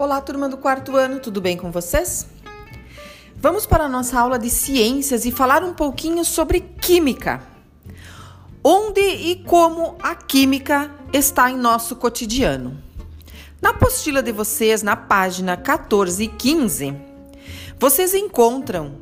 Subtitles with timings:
[0.00, 2.26] Olá, turma do quarto ano, tudo bem com vocês?
[3.36, 7.42] Vamos para a nossa aula de ciências e falar um pouquinho sobre química.
[8.64, 12.82] Onde e como a química está em nosso cotidiano.
[13.60, 16.96] Na apostila de vocês, na página 14 e 15,
[17.78, 18.94] vocês encontram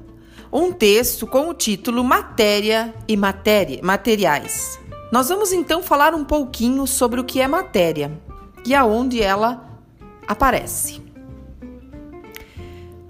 [0.52, 4.80] um texto com o título Matéria e matéria, Materiais.
[5.12, 8.20] Nós vamos então falar um pouquinho sobre o que é matéria
[8.66, 9.67] e aonde ela
[10.28, 11.02] aparece.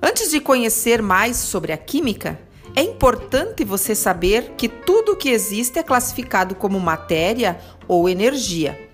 [0.00, 2.38] Antes de conhecer mais sobre a química,
[2.76, 7.58] é importante você saber que tudo que existe é classificado como matéria
[7.88, 8.88] ou energia.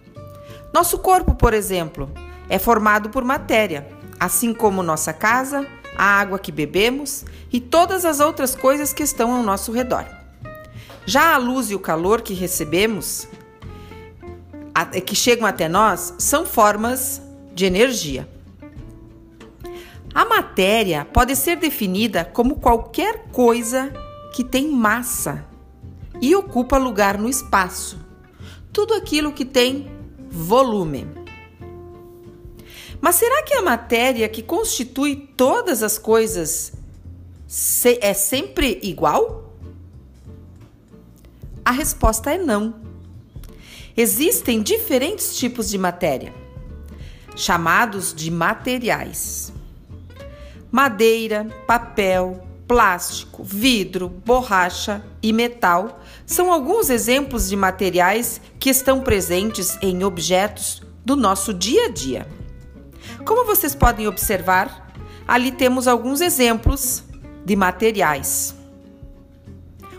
[0.73, 2.10] Nosso corpo, por exemplo,
[2.48, 3.87] é formado por matéria,
[4.19, 5.66] assim como nossa casa,
[5.97, 10.06] a água que bebemos e todas as outras coisas que estão ao nosso redor.
[11.05, 13.28] Já a luz e o calor que recebemos,
[15.05, 17.20] que chegam até nós, são formas
[17.55, 18.28] de energia.
[20.14, 23.92] A matéria pode ser definida como qualquer coisa
[24.33, 25.44] que tem massa
[26.20, 27.98] e ocupa lugar no espaço.
[28.72, 29.91] Tudo aquilo que tem
[30.28, 31.06] volume.
[33.00, 36.72] Mas será que a matéria que constitui todas as coisas
[38.00, 39.55] é sempre igual?
[41.64, 42.75] A resposta é não.
[43.97, 46.34] Existem diferentes tipos de matéria,
[47.34, 49.52] chamados de materiais.
[50.70, 59.78] Madeira, papel, plástico, vidro, borracha e metal são alguns exemplos de materiais que estão presentes
[59.82, 62.26] em objetos do nosso dia a dia.
[63.24, 64.92] Como vocês podem observar,
[65.28, 67.04] ali temos alguns exemplos
[67.44, 68.54] de materiais: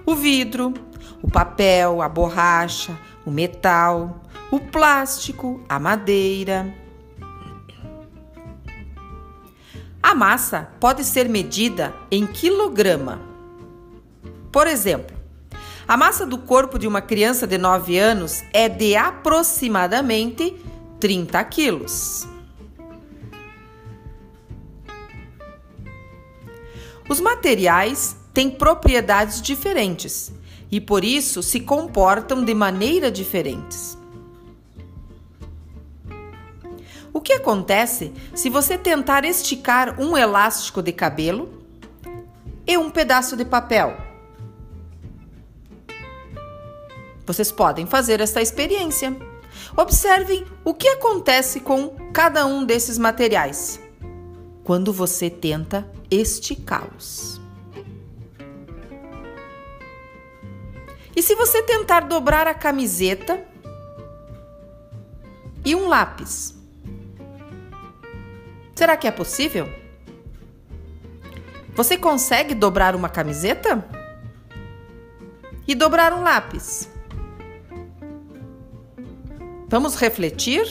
[0.05, 0.73] o vidro,
[1.21, 6.73] o papel, a borracha, o metal, o plástico, a madeira,
[10.15, 13.19] A massa pode ser medida em quilograma.
[14.49, 15.13] Por exemplo,
[15.85, 20.55] a massa do corpo de uma criança de 9 anos é de aproximadamente
[21.01, 22.25] 30 quilos.
[27.09, 30.31] Os materiais têm propriedades diferentes
[30.71, 33.97] e por isso se comportam de maneira diferentes.
[37.25, 41.65] Que acontece se você tentar esticar um elástico de cabelo
[42.67, 43.97] e um pedaço de papel?
[47.25, 49.17] Vocês podem fazer esta experiência.
[49.75, 53.79] Observem o que acontece com cada um desses materiais
[54.63, 57.41] quando você tenta esticá-los.
[61.15, 63.43] E se você tentar dobrar a camiseta
[65.63, 66.54] e um lápis?
[68.75, 69.69] Será que é possível?
[71.73, 73.83] Você consegue dobrar uma camiseta?
[75.67, 76.89] E dobrar um lápis?
[79.67, 80.65] Vamos refletir?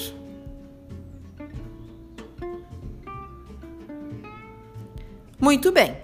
[5.39, 5.97] Muito bem.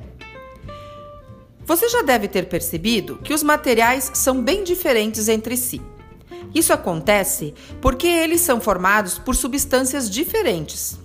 [1.64, 5.80] Você já deve ter percebido que os materiais são bem diferentes entre si.
[6.54, 10.99] Isso acontece porque eles são formados por substâncias diferentes.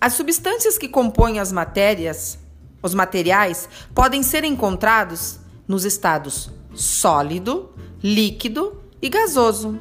[0.00, 2.38] As substâncias que compõem as matérias,
[2.82, 5.38] os materiais, podem ser encontrados
[5.68, 7.68] nos estados sólido,
[8.02, 9.78] líquido e gasoso.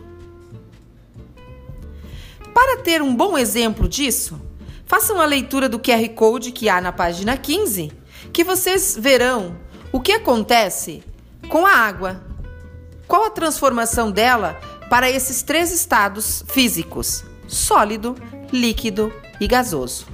[2.53, 4.41] Para ter um bom exemplo disso,
[4.85, 7.89] façam a leitura do QR Code que há na página 15,
[8.33, 9.57] que vocês verão
[9.89, 11.01] o que acontece
[11.47, 12.21] com a água.
[13.07, 14.59] Qual a transformação dela
[14.89, 18.15] para esses três estados físicos: sólido,
[18.51, 20.05] líquido e gasoso.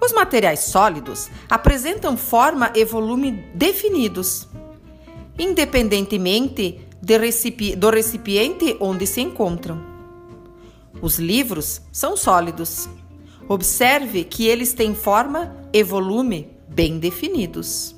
[0.00, 4.48] Os materiais sólidos apresentam forma e volume definidos,
[5.38, 6.80] independentemente
[7.76, 9.84] do recipiente onde se encontram.
[11.00, 12.88] Os livros são sólidos.
[13.48, 17.97] Observe que eles têm forma e volume bem definidos.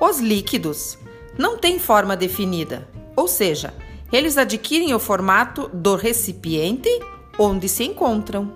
[0.00, 0.98] Os líquidos
[1.38, 3.72] não têm forma definida, ou seja,
[4.12, 6.88] eles adquirem o formato do recipiente
[7.38, 8.52] onde se encontram.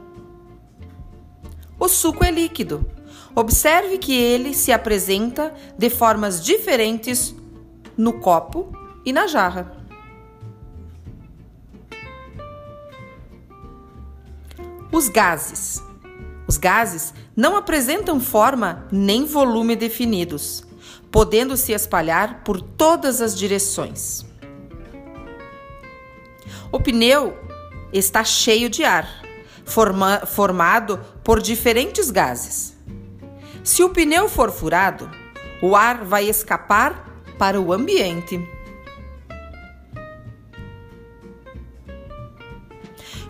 [1.79, 2.87] O suco é líquido.
[3.35, 7.35] Observe que ele se apresenta de formas diferentes
[7.97, 8.71] no copo
[9.05, 9.81] e na jarra.
[14.93, 15.83] Os gases.
[16.47, 20.67] Os gases não apresentam forma nem volume definidos.
[21.11, 24.25] Podendo se espalhar por todas as direções.
[26.73, 27.37] O pneu
[27.93, 29.09] está cheio de ar,
[29.65, 32.77] forma, formado por diferentes gases.
[33.65, 35.11] Se o pneu for furado,
[35.61, 38.39] o ar vai escapar para o ambiente.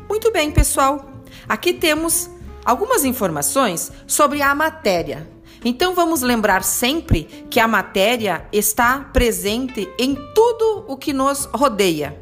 [0.09, 1.11] Muito bem, pessoal.
[1.49, 2.29] Aqui temos
[2.65, 5.40] algumas informações sobre a matéria.
[5.65, 12.19] Então vamos lembrar sempre que a matéria está presente em tudo o que nos rodeia.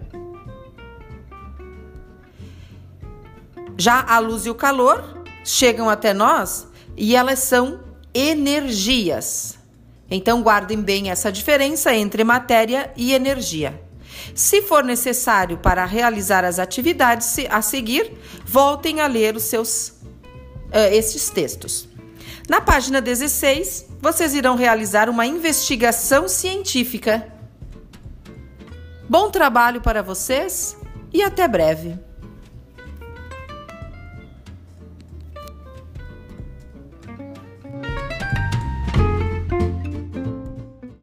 [3.77, 7.81] Já a luz e o calor chegam até nós e elas são
[8.13, 9.57] energias.
[10.11, 13.81] Então guardem bem essa diferença entre matéria e energia.
[14.35, 18.13] Se for necessário para realizar as atividades a seguir,
[18.45, 21.88] voltem a ler os seus uh, estes textos.
[22.49, 27.31] Na página 16, vocês irão realizar uma investigação científica.
[29.07, 30.75] Bom trabalho para vocês
[31.13, 31.99] e até breve.